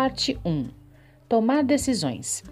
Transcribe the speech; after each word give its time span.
Parte 0.00 0.40
1 0.46 0.68
Tomar 1.28 1.62
decisões. 1.62 2.42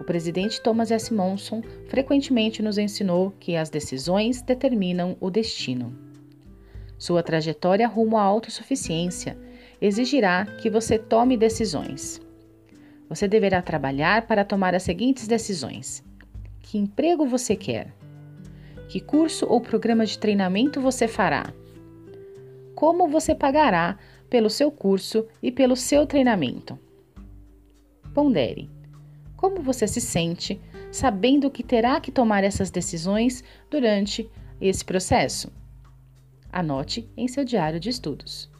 O 0.00 0.04
presidente 0.04 0.62
Thomas 0.62 0.90
S. 0.90 1.12
Monson 1.12 1.60
frequentemente 1.88 2.62
nos 2.62 2.78
ensinou 2.78 3.34
que 3.38 3.54
as 3.54 3.68
decisões 3.68 4.40
determinam 4.40 5.14
o 5.20 5.28
destino. 5.28 5.94
Sua 6.96 7.22
trajetória 7.22 7.86
rumo 7.86 8.16
à 8.16 8.22
autossuficiência 8.22 9.36
exigirá 9.78 10.46
que 10.46 10.70
você 10.70 10.98
tome 10.98 11.36
decisões. 11.36 12.18
Você 13.10 13.28
deverá 13.28 13.60
trabalhar 13.60 14.26
para 14.26 14.42
tomar 14.42 14.74
as 14.74 14.82
seguintes 14.82 15.28
decisões: 15.28 16.02
que 16.62 16.78
emprego 16.78 17.26
você 17.26 17.54
quer? 17.54 17.94
Que 18.88 19.00
curso 19.00 19.44
ou 19.46 19.60
programa 19.60 20.06
de 20.06 20.18
treinamento 20.18 20.80
você 20.80 21.06
fará? 21.06 21.52
Como 22.74 23.06
você 23.06 23.34
pagará 23.34 23.98
pelo 24.30 24.48
seu 24.48 24.70
curso 24.70 25.26
e 25.42 25.50
pelo 25.50 25.76
seu 25.76 26.06
treinamento? 26.06 26.78
Pondere. 28.14 28.70
Como 29.36 29.60
você 29.60 29.88
se 29.88 30.00
sente 30.00 30.60
sabendo 30.92 31.50
que 31.50 31.62
terá 31.62 32.00
que 32.00 32.12
tomar 32.12 32.44
essas 32.44 32.70
decisões 32.70 33.44
durante 33.68 34.30
esse 34.60 34.84
processo? 34.84 35.52
Anote 36.52 37.08
em 37.16 37.28
seu 37.28 37.44
diário 37.44 37.80
de 37.80 37.90
estudos. 37.90 38.50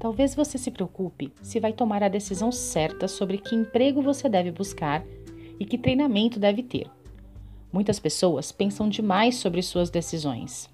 Talvez 0.00 0.34
você 0.34 0.56
se 0.56 0.70
preocupe 0.70 1.30
se 1.42 1.60
vai 1.60 1.74
tomar 1.74 2.02
a 2.02 2.08
decisão 2.08 2.50
certa 2.50 3.06
sobre 3.06 3.36
que 3.36 3.54
emprego 3.54 4.00
você 4.00 4.30
deve 4.30 4.50
buscar 4.50 5.04
e 5.58 5.66
que 5.66 5.76
treinamento 5.76 6.40
deve 6.40 6.62
ter. 6.62 6.90
Muitas 7.70 8.00
pessoas 8.00 8.50
pensam 8.50 8.88
demais 8.88 9.36
sobre 9.36 9.60
suas 9.60 9.90
decisões. 9.90 10.70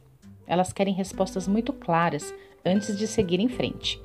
Elas 0.46 0.72
querem 0.72 0.94
respostas 0.94 1.48
muito 1.48 1.72
claras 1.72 2.32
antes 2.64 2.96
de 2.96 3.08
seguir 3.08 3.40
em 3.40 3.48
frente. 3.48 4.00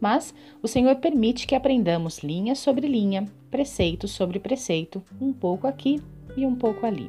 Mas 0.00 0.34
o 0.60 0.66
Senhor 0.66 0.96
permite 0.96 1.46
que 1.46 1.54
aprendamos 1.54 2.18
linha 2.18 2.56
sobre 2.56 2.88
linha, 2.88 3.28
preceito 3.52 4.08
sobre 4.08 4.40
preceito, 4.40 5.00
um 5.20 5.32
pouco 5.32 5.68
aqui 5.68 6.02
e 6.36 6.44
um 6.44 6.56
pouco 6.56 6.84
ali. 6.84 7.08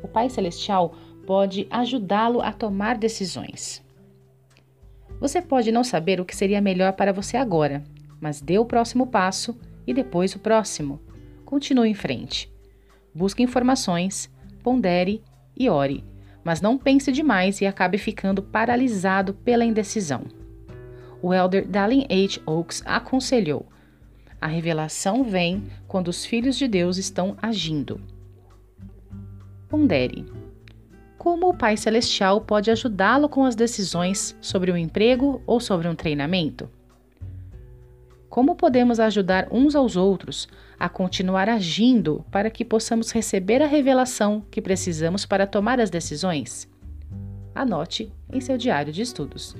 O 0.00 0.06
Pai 0.06 0.30
Celestial 0.30 0.94
pode 1.26 1.66
ajudá-lo 1.70 2.40
a 2.40 2.52
tomar 2.52 2.96
decisões. 2.96 3.83
Você 5.24 5.40
pode 5.40 5.72
não 5.72 5.82
saber 5.82 6.20
o 6.20 6.24
que 6.26 6.36
seria 6.36 6.60
melhor 6.60 6.92
para 6.92 7.10
você 7.10 7.38
agora, 7.38 7.82
mas 8.20 8.42
dê 8.42 8.58
o 8.58 8.66
próximo 8.66 9.06
passo 9.06 9.58
e 9.86 9.94
depois 9.94 10.34
o 10.34 10.38
próximo. 10.38 11.00
Continue 11.46 11.88
em 11.88 11.94
frente. 11.94 12.52
Busque 13.14 13.42
informações, 13.42 14.30
pondere 14.62 15.22
e 15.58 15.70
ore, 15.70 16.04
mas 16.44 16.60
não 16.60 16.76
pense 16.76 17.10
demais 17.10 17.62
e 17.62 17.66
acabe 17.66 17.96
ficando 17.96 18.42
paralisado 18.42 19.32
pela 19.32 19.64
indecisão. 19.64 20.26
O 21.22 21.32
elder 21.32 21.66
Dallin 21.66 22.04
H. 22.04 22.42
Oaks 22.44 22.82
aconselhou: 22.84 23.66
a 24.38 24.46
revelação 24.46 25.24
vem 25.24 25.64
quando 25.88 26.08
os 26.08 26.26
filhos 26.26 26.54
de 26.54 26.68
Deus 26.68 26.98
estão 26.98 27.34
agindo. 27.40 27.98
Pondere. 29.70 30.26
Como 31.24 31.48
o 31.48 31.54
Pai 31.54 31.74
Celestial 31.74 32.42
pode 32.42 32.70
ajudá-lo 32.70 33.30
com 33.30 33.46
as 33.46 33.54
decisões 33.54 34.36
sobre 34.42 34.70
um 34.70 34.76
emprego 34.76 35.40
ou 35.46 35.58
sobre 35.58 35.88
um 35.88 35.94
treinamento? 35.94 36.68
Como 38.28 38.54
podemos 38.54 39.00
ajudar 39.00 39.48
uns 39.50 39.74
aos 39.74 39.96
outros 39.96 40.46
a 40.78 40.86
continuar 40.86 41.48
agindo 41.48 42.22
para 42.30 42.50
que 42.50 42.62
possamos 42.62 43.10
receber 43.10 43.62
a 43.62 43.66
revelação 43.66 44.44
que 44.50 44.60
precisamos 44.60 45.24
para 45.24 45.46
tomar 45.46 45.80
as 45.80 45.88
decisões? 45.88 46.68
Anote 47.54 48.12
em 48.30 48.42
seu 48.42 48.58
diário 48.58 48.92
de 48.92 49.00
estudos. 49.00 49.56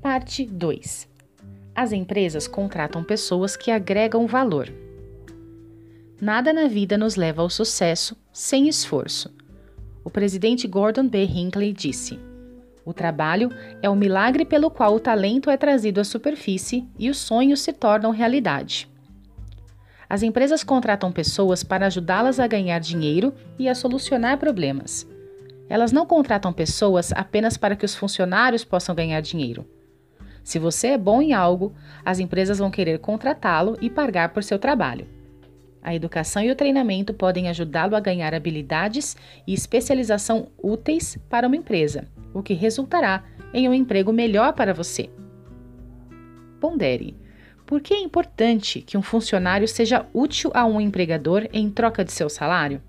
Parte 0.00 0.46
2 0.46 1.08
As 1.74 1.92
empresas 1.92 2.48
contratam 2.48 3.04
pessoas 3.04 3.56
que 3.56 3.70
agregam 3.70 4.26
valor. 4.26 4.72
Nada 6.20 6.54
na 6.54 6.68
vida 6.68 6.96
nos 6.96 7.16
leva 7.16 7.42
ao 7.42 7.50
sucesso 7.50 8.16
sem 8.32 8.66
esforço. 8.66 9.34
O 10.02 10.08
presidente 10.08 10.66
Gordon 10.66 11.06
B. 11.06 11.24
Hinckley 11.24 11.74
disse: 11.74 12.18
O 12.82 12.94
trabalho 12.94 13.50
é 13.82 13.90
o 13.90 13.96
milagre 13.96 14.46
pelo 14.46 14.70
qual 14.70 14.94
o 14.94 15.00
talento 15.00 15.50
é 15.50 15.56
trazido 15.58 16.00
à 16.00 16.04
superfície 16.04 16.88
e 16.98 17.10
os 17.10 17.18
sonhos 17.18 17.60
se 17.60 17.74
tornam 17.74 18.10
realidade. 18.10 18.93
As 20.08 20.22
empresas 20.22 20.62
contratam 20.62 21.10
pessoas 21.10 21.62
para 21.62 21.86
ajudá-las 21.86 22.38
a 22.38 22.46
ganhar 22.46 22.78
dinheiro 22.78 23.34
e 23.58 23.68
a 23.68 23.74
solucionar 23.74 24.38
problemas. 24.38 25.08
Elas 25.68 25.92
não 25.92 26.06
contratam 26.06 26.52
pessoas 26.52 27.12
apenas 27.12 27.56
para 27.56 27.74
que 27.74 27.84
os 27.84 27.94
funcionários 27.94 28.64
possam 28.64 28.94
ganhar 28.94 29.20
dinheiro. 29.20 29.66
Se 30.42 30.58
você 30.58 30.88
é 30.88 30.98
bom 30.98 31.22
em 31.22 31.32
algo, 31.32 31.74
as 32.04 32.18
empresas 32.18 32.58
vão 32.58 32.70
querer 32.70 32.98
contratá-lo 32.98 33.78
e 33.80 33.88
pagar 33.88 34.28
por 34.28 34.44
seu 34.44 34.58
trabalho. 34.58 35.08
A 35.82 35.94
educação 35.94 36.42
e 36.42 36.50
o 36.50 36.56
treinamento 36.56 37.12
podem 37.14 37.48
ajudá-lo 37.48 37.96
a 37.96 38.00
ganhar 38.00 38.34
habilidades 38.34 39.16
e 39.46 39.54
especialização 39.54 40.48
úteis 40.62 41.18
para 41.28 41.46
uma 41.46 41.56
empresa, 41.56 42.08
o 42.32 42.42
que 42.42 42.54
resultará 42.54 43.24
em 43.52 43.68
um 43.68 43.74
emprego 43.74 44.12
melhor 44.12 44.52
para 44.52 44.74
você. 44.74 45.08
Pondere. 46.60 47.23
Por 47.66 47.80
que 47.80 47.94
é 47.94 48.00
importante 48.00 48.82
que 48.82 48.98
um 48.98 49.02
funcionário 49.02 49.66
seja 49.66 50.06
útil 50.12 50.50
a 50.54 50.64
um 50.66 50.80
empregador 50.80 51.48
em 51.52 51.70
troca 51.70 52.04
de 52.04 52.12
seu 52.12 52.28
salário? 52.28 52.82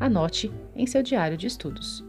Anote 0.00 0.52
em 0.74 0.86
seu 0.86 1.02
diário 1.02 1.36
de 1.36 1.46
estudos. 1.46 2.04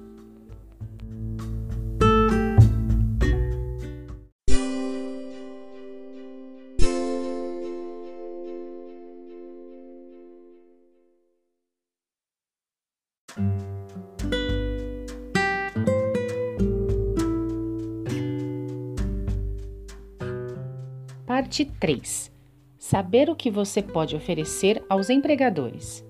Parte 21.35 21.66
3 21.66 22.31
Saber 22.78 23.29
o 23.29 23.35
que 23.35 23.51
você 23.51 23.81
pode 23.81 24.16
oferecer 24.16 24.81
aos 24.88 25.09
empregadores. 25.09 26.01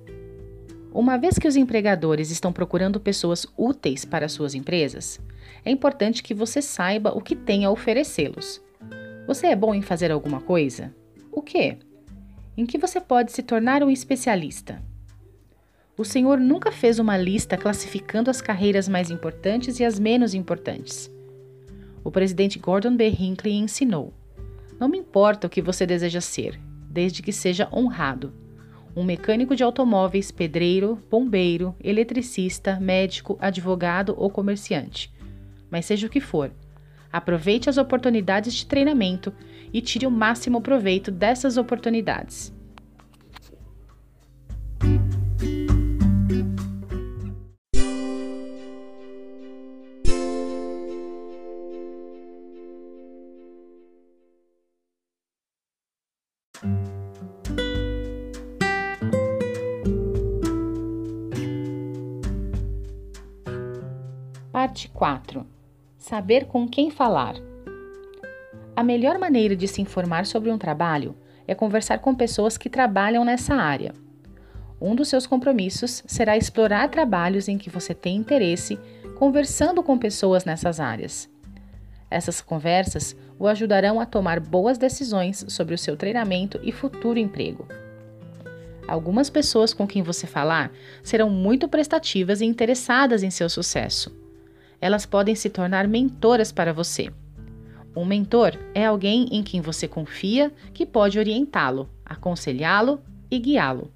Uma 0.94 1.18
vez 1.18 1.40
que 1.40 1.48
os 1.48 1.56
empregadores 1.56 2.30
estão 2.30 2.54
procurando 2.54 3.00
pessoas 3.00 3.48
úteis 3.58 4.06
para 4.06 4.30
suas 4.30 4.54
empresas, 4.54 5.20
é 5.66 5.72
importante 5.72 6.22
que 6.22 6.36
você 6.36 6.62
saiba 6.62 7.12
o 7.12 7.22
que 7.22 7.36
tem 7.36 7.66
a 7.66 7.72
oferecê-los. 7.72 8.62
Você 9.26 9.48
é 9.48 9.56
bom 9.56 9.74
em 9.74 9.82
fazer 9.82 10.12
alguma 10.12 10.42
coisa? 10.42 10.94
O 11.32 11.42
que? 11.42 11.80
Em 12.56 12.64
que 12.64 12.78
você 12.78 13.02
pode 13.02 13.32
se 13.32 13.42
tornar 13.42 13.82
um 13.82 13.90
especialista? 13.90 14.80
O 15.98 16.06
Senhor 16.06 16.40
nunca 16.40 16.72
fez 16.72 17.00
uma 17.00 17.18
lista 17.18 17.58
classificando 17.58 18.30
as 18.30 18.42
carreiras 18.42 18.88
mais 18.88 19.10
importantes 19.10 19.80
e 19.80 19.86
as 19.86 19.98
menos 19.98 20.36
importantes. 20.36 21.12
O 22.04 22.12
presidente 22.12 22.60
Gordon 22.60 22.96
B. 22.96 23.10
Hinckley 23.10 23.56
ensinou: 23.56 24.14
Não 24.80 24.90
me 24.90 24.98
importa 24.98 25.48
o 25.48 25.50
que 25.50 25.62
você 25.62 25.86
deseja 25.86 26.22
ser, 26.22 26.60
desde 26.90 27.22
que 27.22 27.32
seja 27.32 27.70
honrado. 27.72 28.34
Um 28.96 29.04
mecânico 29.04 29.56
de 29.56 29.64
automóveis, 29.64 30.32
pedreiro, 30.32 30.98
bombeiro, 31.12 31.76
eletricista, 31.84 32.80
médico, 32.80 33.38
advogado 33.42 34.16
ou 34.18 34.30
comerciante. 34.30 35.14
Mas 35.70 35.86
seja 35.86 36.08
o 36.08 36.10
que 36.10 36.22
for, 36.22 36.52
aproveite 37.12 37.70
as 37.70 37.78
oportunidades 37.78 38.54
de 38.54 38.66
treinamento 38.66 39.34
e 39.74 39.82
tire 39.82 40.08
o 40.08 40.12
máximo 40.12 40.62
proveito 40.62 41.12
dessas 41.12 41.58
oportunidades. 41.58 42.55
Parte 64.66 64.90
4 64.90 65.46
Saber 65.96 66.46
com 66.46 66.68
quem 66.68 66.90
falar. 66.90 67.36
A 68.76 68.84
melhor 68.84 69.20
maneira 69.20 69.56
de 69.56 69.68
se 69.68 69.80
informar 69.80 70.26
sobre 70.26 70.50
um 70.50 70.58
trabalho 70.58 71.16
é 71.48 71.54
conversar 71.54 72.00
com 72.00 72.16
pessoas 72.16 72.58
que 72.58 72.68
trabalham 72.68 73.24
nessa 73.24 73.54
área. 73.54 73.94
Um 74.82 74.96
dos 74.96 75.08
seus 75.08 75.28
compromissos 75.28 76.04
será 76.08 76.36
explorar 76.36 76.90
trabalhos 76.90 77.48
em 77.48 77.60
que 77.60 77.70
você 77.70 77.94
tem 77.94 78.16
interesse, 78.16 78.80
conversando 79.20 79.84
com 79.84 80.00
pessoas 80.00 80.46
nessas 80.46 80.80
áreas. 80.80 81.30
Essas 82.10 82.42
conversas 82.42 83.16
o 83.38 83.48
ajudarão 83.48 84.00
a 84.00 84.06
tomar 84.08 84.40
boas 84.40 84.80
decisões 84.80 85.46
sobre 85.48 85.76
o 85.76 85.78
seu 85.78 85.96
treinamento 85.96 86.60
e 86.64 86.72
futuro 86.72 87.20
emprego. 87.20 87.68
Algumas 88.88 89.30
pessoas 89.30 89.76
com 89.76 89.86
quem 89.86 90.02
você 90.02 90.26
falar 90.26 90.72
serão 91.04 91.30
muito 91.30 91.68
prestativas 91.68 92.42
e 92.42 92.46
interessadas 92.46 93.22
em 93.22 93.30
seu 93.30 93.48
sucesso. 93.48 94.25
Elas 94.80 95.06
podem 95.06 95.36
se 95.36 95.50
tornar 95.50 95.88
mentoras 95.88 96.52
para 96.52 96.74
você. 96.74 97.12
Um 97.96 98.06
mentor 98.06 98.54
é 98.74 98.86
alguém 98.86 99.28
em 99.32 99.42
quem 99.42 99.62
você 99.62 99.88
confia 99.88 100.52
que 100.74 100.86
pode 100.86 101.18
orientá-lo, 101.18 101.90
aconselhá-lo 102.06 103.02
e 103.32 103.40
guiá-lo. 103.40 103.92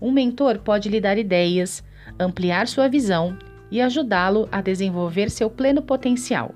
Um 0.00 0.12
mentor 0.12 0.58
pode 0.58 0.88
lhe 0.88 1.00
dar 1.00 1.18
ideias, 1.18 1.82
ampliar 2.18 2.68
sua 2.68 2.88
visão 2.88 3.36
e 3.70 3.80
ajudá-lo 3.80 4.48
a 4.52 4.60
desenvolver 4.60 5.30
seu 5.30 5.50
pleno 5.50 5.82
potencial. 5.82 6.54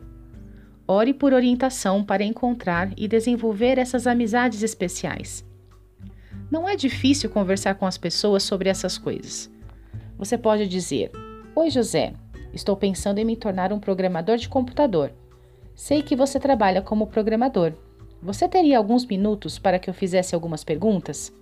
Ore 0.87 1.15
por 1.15 1.33
orientação 1.33 2.05
para 2.05 2.25
encontrar 2.25 2.93
e 2.97 3.09
desenvolver 3.09 3.79
essas 3.79 4.07
amizades 4.07 4.63
especiais. 4.63 5.45
Não 6.51 6.69
é 6.69 6.77
difícil 6.77 7.31
conversar 7.31 7.77
com 7.77 7.87
as 7.87 7.97
pessoas 7.97 8.43
sobre 8.43 8.69
essas 8.69 8.99
coisas. 8.99 9.51
Você 10.19 10.37
pode 10.37 10.69
dizer: 10.69 11.11
Oi, 11.55 11.71
José, 11.71 12.13
estou 12.53 12.77
pensando 12.77 13.19
em 13.19 13.25
me 13.25 13.37
tornar 13.37 13.73
um 13.73 13.81
programador 13.81 14.37
de 14.37 14.49
computador. 14.49 15.13
Sei 15.75 16.03
que 16.03 16.15
você 16.15 16.39
trabalha 16.39 16.83
como 16.83 17.07
programador. 17.07 17.73
Você 18.23 18.49
teria 18.49 18.79
alguns 18.79 19.05
minutos 19.05 19.59
para 19.59 19.79
que 19.79 19.91
eu 19.91 19.95
fizesse 19.95 20.35
algumas 20.35 20.63
perguntas? 20.63 21.33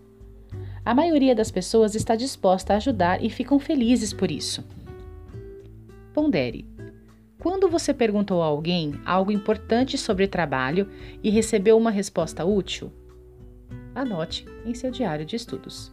A 0.84 0.94
maioria 0.94 1.34
das 1.34 1.50
pessoas 1.50 1.94
está 1.94 2.16
disposta 2.16 2.72
a 2.72 2.76
ajudar 2.76 3.22
e 3.22 3.28
ficam 3.28 3.58
felizes 3.58 4.12
por 4.12 4.30
isso. 4.30 4.64
Pondere. 6.14 6.66
Quando 7.38 7.68
você 7.68 7.92
perguntou 7.94 8.42
a 8.42 8.46
alguém 8.46 9.00
algo 9.04 9.32
importante 9.32 9.96
sobre 9.96 10.26
trabalho 10.26 10.88
e 11.22 11.30
recebeu 11.30 11.76
uma 11.76 11.90
resposta 11.90 12.44
útil, 12.44 12.92
anote 13.94 14.46
em 14.64 14.74
seu 14.74 14.90
diário 14.90 15.24
de 15.24 15.36
estudos. 15.36 15.92